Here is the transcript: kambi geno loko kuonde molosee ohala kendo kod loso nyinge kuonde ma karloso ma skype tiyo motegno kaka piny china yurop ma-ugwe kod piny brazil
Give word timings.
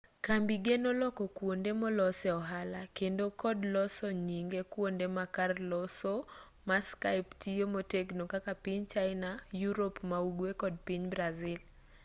kambi 0.25 0.55
geno 0.65 0.89
loko 1.01 1.23
kuonde 1.37 1.71
molosee 1.81 2.33
ohala 2.41 2.81
kendo 2.97 3.23
kod 3.41 3.57
loso 3.73 4.07
nyinge 4.27 4.61
kuonde 4.73 5.05
ma 5.15 5.25
karloso 5.35 6.13
ma 6.67 6.77
skype 6.89 7.31
tiyo 7.41 7.65
motegno 7.75 8.23
kaka 8.33 8.51
piny 8.63 8.83
china 8.93 9.29
yurop 9.61 9.95
ma-ugwe 10.09 10.49
kod 10.61 10.75
piny 10.87 11.03
brazil 11.13 11.59